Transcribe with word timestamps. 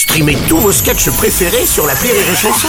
Streamez 0.00 0.38
tous 0.48 0.56
vos 0.56 0.72
sketchs 0.72 1.10
préférés 1.10 1.66
sur 1.66 1.86
la 1.86 1.92
Rire 1.92 2.14
et 2.14 2.34
Chanson. 2.34 2.68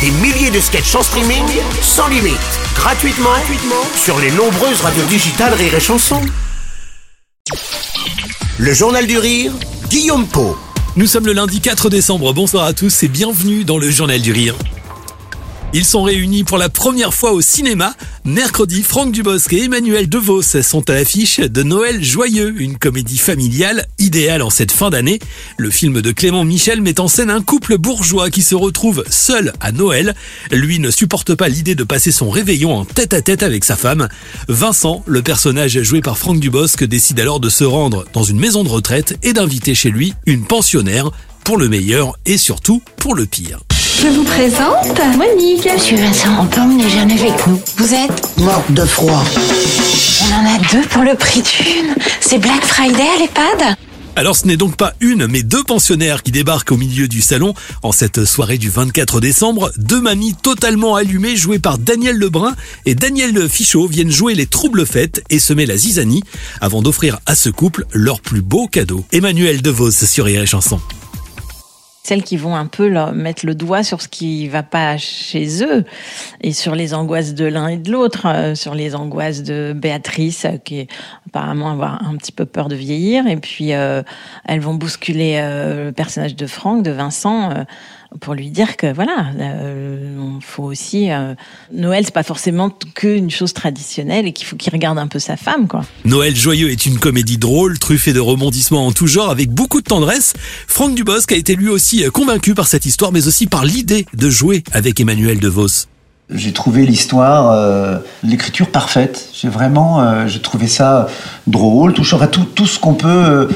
Des 0.00 0.10
milliers 0.10 0.50
de 0.50 0.58
sketchs 0.58 0.94
en 0.94 1.02
streaming, 1.02 1.44
sans 1.82 2.08
limite, 2.08 2.38
gratuitement, 2.74 3.28
gratuitement 3.28 3.84
sur 3.94 4.18
les 4.18 4.30
nombreuses 4.30 4.80
radios 4.80 5.04
digitales 5.04 5.52
Rire 5.52 5.74
et 5.74 5.80
Chanson. 5.80 6.22
Le 8.56 8.72
Journal 8.72 9.06
du 9.06 9.18
Rire, 9.18 9.52
Guillaume 9.90 10.26
Po. 10.26 10.56
Nous 10.96 11.06
sommes 11.06 11.26
le 11.26 11.34
lundi 11.34 11.60
4 11.60 11.90
décembre, 11.90 12.32
bonsoir 12.32 12.64
à 12.64 12.72
tous 12.72 13.02
et 13.02 13.08
bienvenue 13.08 13.64
dans 13.64 13.76
le 13.76 13.90
Journal 13.90 14.22
du 14.22 14.32
Rire. 14.32 14.54
Ils 15.74 15.86
sont 15.86 16.02
réunis 16.02 16.44
pour 16.44 16.58
la 16.58 16.68
première 16.68 17.14
fois 17.14 17.32
au 17.32 17.40
cinéma. 17.40 17.94
Mercredi, 18.26 18.82
Franck 18.82 19.10
Dubosc 19.10 19.50
et 19.54 19.64
Emmanuel 19.64 20.06
DeVos 20.06 20.42
sont 20.62 20.90
à 20.90 20.92
l'affiche 20.92 21.40
de 21.40 21.62
Noël 21.62 22.04
Joyeux, 22.04 22.60
une 22.60 22.76
comédie 22.76 23.16
familiale 23.16 23.86
idéale 23.98 24.42
en 24.42 24.50
cette 24.50 24.70
fin 24.70 24.90
d'année. 24.90 25.18
Le 25.56 25.70
film 25.70 26.02
de 26.02 26.12
Clément 26.12 26.44
Michel 26.44 26.82
met 26.82 27.00
en 27.00 27.08
scène 27.08 27.30
un 27.30 27.40
couple 27.40 27.78
bourgeois 27.78 28.28
qui 28.28 28.42
se 28.42 28.54
retrouve 28.54 29.02
seul 29.08 29.54
à 29.60 29.72
Noël. 29.72 30.14
Lui 30.50 30.78
ne 30.78 30.90
supporte 30.90 31.34
pas 31.34 31.48
l'idée 31.48 31.74
de 31.74 31.84
passer 31.84 32.12
son 32.12 32.28
réveillon 32.28 32.76
en 32.76 32.84
tête 32.84 33.14
à 33.14 33.22
tête 33.22 33.42
avec 33.42 33.64
sa 33.64 33.76
femme. 33.76 34.10
Vincent, 34.48 35.02
le 35.06 35.22
personnage 35.22 35.80
joué 35.80 36.02
par 36.02 36.18
Franck 36.18 36.38
Dubosc, 36.38 36.84
décide 36.84 37.18
alors 37.18 37.40
de 37.40 37.48
se 37.48 37.64
rendre 37.64 38.04
dans 38.12 38.24
une 38.24 38.38
maison 38.38 38.62
de 38.62 38.68
retraite 38.68 39.16
et 39.22 39.32
d'inviter 39.32 39.74
chez 39.74 39.88
lui 39.88 40.12
une 40.26 40.44
pensionnaire 40.44 41.10
pour 41.44 41.56
le 41.56 41.70
meilleur 41.70 42.18
et 42.26 42.36
surtout 42.36 42.82
pour 42.98 43.14
le 43.14 43.24
pire. 43.24 43.60
Je 44.02 44.08
vous 44.08 44.24
présente 44.24 45.00
Monique. 45.16 45.68
Monsieur 45.72 45.96
Vincent, 45.96 46.30
on 46.40 46.46
peut 46.46 46.60
emmener 46.60 46.88
Jeanne 46.90 47.12
avec 47.12 47.46
nous. 47.46 47.62
Vous 47.76 47.94
êtes 47.94 48.36
Morte 48.36 48.72
de 48.72 48.84
froid. 48.84 49.22
On 50.22 50.34
en 50.34 50.56
a 50.56 50.58
deux 50.72 50.82
pour 50.88 51.04
le 51.04 51.14
prix 51.14 51.40
d'une. 51.40 51.94
C'est 52.20 52.38
Black 52.38 52.64
Friday 52.64 53.00
à 53.00 53.20
l'EHPAD? 53.20 53.76
Alors 54.16 54.34
ce 54.34 54.48
n'est 54.48 54.56
donc 54.56 54.76
pas 54.76 54.94
une, 54.98 55.28
mais 55.28 55.44
deux 55.44 55.62
pensionnaires 55.62 56.24
qui 56.24 56.32
débarquent 56.32 56.72
au 56.72 56.76
milieu 56.76 57.06
du 57.06 57.22
salon 57.22 57.54
en 57.84 57.92
cette 57.92 58.24
soirée 58.24 58.58
du 58.58 58.70
24 58.70 59.20
décembre. 59.20 59.70
Deux 59.76 60.00
mamies 60.00 60.34
totalement 60.34 60.96
allumées 60.96 61.36
jouées 61.36 61.60
par 61.60 61.78
Daniel 61.78 62.16
Lebrun 62.16 62.56
et 62.86 62.96
Daniel 62.96 63.48
Fichot 63.48 63.86
viennent 63.86 64.10
jouer 64.10 64.34
les 64.34 64.46
troubles 64.46 64.84
fêtes 64.84 65.22
et 65.30 65.38
semer 65.38 65.64
la 65.64 65.76
zizanie 65.76 66.24
avant 66.60 66.82
d'offrir 66.82 67.20
à 67.26 67.36
ce 67.36 67.50
couple 67.50 67.86
leur 67.92 68.20
plus 68.20 68.42
beau 68.42 68.66
cadeau. 68.66 69.04
Emmanuel 69.12 69.62
DeVos 69.62 69.92
sur 69.92 70.24
Rire 70.24 70.42
et 70.42 70.46
Chanson 70.46 70.80
celles 72.12 72.24
qui 72.24 72.36
vont 72.36 72.54
un 72.54 72.66
peu 72.66 72.88
leur 72.88 73.14
mettre 73.14 73.46
le 73.46 73.54
doigt 73.54 73.82
sur 73.82 74.02
ce 74.02 74.08
qui 74.08 74.46
va 74.46 74.62
pas 74.62 74.98
chez 74.98 75.64
eux 75.64 75.82
et 76.42 76.52
sur 76.52 76.74
les 76.74 76.92
angoisses 76.92 77.32
de 77.32 77.46
l'un 77.46 77.68
et 77.68 77.78
de 77.78 77.90
l'autre, 77.90 78.26
euh, 78.26 78.54
sur 78.54 78.74
les 78.74 78.94
angoisses 78.94 79.42
de 79.42 79.72
Béatrice 79.74 80.44
euh, 80.44 80.58
qui 80.62 80.80
est 80.80 80.88
apparemment 81.32 81.70
avoir 81.70 82.06
un 82.06 82.16
petit 82.16 82.32
peu 82.32 82.44
peur 82.44 82.68
de 82.68 82.74
vieillir 82.74 83.26
et 83.26 83.36
puis 83.36 83.72
euh, 83.72 84.02
elles 84.44 84.60
vont 84.60 84.74
bousculer 84.74 85.40
le 85.40 85.90
personnage 85.90 86.36
de 86.36 86.46
Franck, 86.46 86.82
de 86.82 86.90
Vincent 86.90 87.64
pour 88.20 88.34
lui 88.34 88.50
dire 88.50 88.76
que 88.76 88.92
voilà, 88.92 89.32
euh, 89.38 90.38
faut 90.40 90.64
aussi 90.64 91.10
euh, 91.10 91.34
Noël 91.72 92.04
c'est 92.04 92.14
pas 92.14 92.22
forcément 92.22 92.70
qu'une 92.70 93.30
chose 93.30 93.52
traditionnelle 93.52 94.26
et 94.26 94.32
qu'il 94.32 94.46
faut 94.46 94.56
qu'il 94.56 94.72
regarde 94.72 94.98
un 94.98 95.06
peu 95.06 95.18
sa 95.18 95.36
femme 95.36 95.68
quoi. 95.68 95.82
Noël 96.04 96.36
joyeux 96.36 96.70
est 96.70 96.86
une 96.86 96.98
comédie 96.98 97.38
drôle, 97.38 97.78
truffée 97.78 98.12
de 98.12 98.20
rebondissements 98.20 98.86
en 98.86 98.92
tout 98.92 99.06
genre 99.06 99.30
avec 99.30 99.50
beaucoup 99.50 99.80
de 99.80 99.86
tendresse. 99.86 100.34
Franck 100.66 100.94
Dubosc 100.94 101.32
a 101.32 101.36
été 101.36 101.54
lui 101.54 101.68
aussi 101.68 102.04
convaincu 102.12 102.54
par 102.54 102.66
cette 102.66 102.86
histoire 102.86 103.12
mais 103.12 103.26
aussi 103.26 103.46
par 103.46 103.64
l'idée 103.64 104.06
de 104.14 104.30
jouer 104.30 104.62
avec 104.72 105.00
Emmanuel 105.00 105.38
DeVos. 105.38 105.91
J'ai 106.34 106.52
trouvé 106.52 106.86
l'histoire, 106.86 107.50
euh, 107.50 107.98
l'écriture 108.22 108.70
parfaite. 108.70 109.28
J'ai 109.34 109.48
vraiment, 109.48 110.00
euh, 110.00 110.26
j'ai 110.26 110.40
trouvé 110.40 110.66
ça 110.66 111.08
drôle, 111.46 111.92
touchant 111.92 112.20
à 112.20 112.26
tout, 112.26 112.44
tout 112.44 112.66
ce 112.66 112.78
qu'on 112.78 112.94
peut. 112.94 113.08
Euh, 113.08 113.48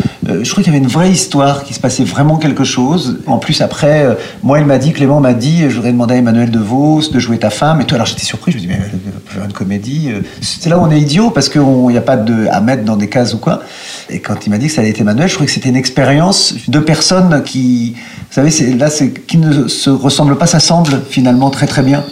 je 0.43 0.51
crois 0.51 0.63
qu'il 0.63 0.73
y 0.73 0.77
avait 0.77 0.85
une 0.85 0.91
vraie 0.91 1.11
histoire, 1.11 1.65
qui 1.65 1.75
se 1.75 1.81
passait 1.81 2.05
vraiment 2.05 2.37
quelque 2.37 2.65
chose. 2.65 3.19
En 3.27 3.39
plus, 3.39 3.61
après, 3.61 4.17
moi, 4.43 4.59
il 4.59 4.67
m'a 4.67 4.79
dit, 4.79 4.93
Clément 4.93 5.21
m'a 5.21 5.35
dit, 5.35 5.71
je 5.71 5.77
voudrais 5.77 5.93
demander 5.93 6.15
à 6.15 6.17
Emmanuel 6.19 6.51
De 6.51 6.59
Vos 6.59 7.01
de 7.11 7.19
jouer 7.19 7.39
ta 7.39 7.51
femme. 7.51 7.81
Et 7.81 7.85
toi, 7.85 7.97
alors 7.97 8.07
j'étais 8.07 8.25
surpris, 8.25 8.53
je 8.53 8.57
me 8.57 8.63
dis, 8.63 8.69
mais 8.69 8.81
faire 9.27 9.45
une 9.45 9.53
comédie. 9.53 10.11
C'est 10.41 10.69
là 10.69 10.79
où 10.79 10.83
on 10.83 10.91
est 10.91 11.01
idiot, 11.01 11.31
parce 11.31 11.49
qu'il 11.49 11.63
n'y 11.63 11.97
a 11.97 12.03
pas 12.03 12.17
de, 12.17 12.47
à 12.51 12.61
mettre 12.61 12.85
dans 12.85 12.97
des 12.97 13.09
cases 13.09 13.33
ou 13.35 13.39
quoi. 13.39 13.63
Et 14.11 14.21
quand 14.21 14.47
il 14.47 14.51
m'a 14.51 14.59
dit 14.59 14.67
que 14.67 14.73
ça 14.73 14.81
allait 14.83 14.91
être 14.91 15.01
Emmanuel, 15.01 15.29
je 15.29 15.35
trouvais 15.35 15.47
que 15.47 15.53
c'était 15.53 15.69
une 15.69 15.77
expérience 15.77 16.55
de 16.69 16.79
personnes 16.79 17.43
qui, 17.45 17.97
vous 18.31 18.35
savez, 18.35 18.75
là, 18.75 18.91
qui 19.27 19.39
ne 19.39 19.69
se 19.69 19.91
ressemblent 19.91 20.37
pas, 20.37 20.47
s'assemblent 20.47 21.01
finalement 21.09 21.51
très 21.51 21.67
très 21.67 21.83
bien. 21.83 22.05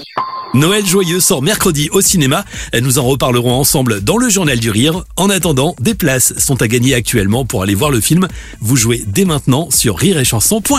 Noël 0.55 0.87
joyeux 0.87 1.21
sort 1.21 1.43
mercredi 1.43 1.89
au 1.91 2.01
cinéma. 2.01 2.45
Nous 2.81 2.99
en 2.99 3.05
reparlerons 3.05 3.53
ensemble 3.53 4.01
dans 4.01 4.17
le 4.17 4.29
journal 4.29 4.59
du 4.59 4.71
rire. 4.71 5.05
En 5.17 5.29
attendant, 5.29 5.75
des 5.81 5.95
places 5.95 6.33
sont 6.39 6.63
à 6.63 6.69
gagner 6.69 6.95
actuellement 6.95 7.45
pour 7.45 7.63
aller 7.63 7.75
voir 7.75 7.91
le 7.91 8.01
film. 8.01 8.29
Vous 8.61 8.77
jouez 8.77 9.03
dès 9.07 9.25
maintenant 9.25 9.69
sur 9.71 9.99
rireetchanson.fr. 9.99 10.75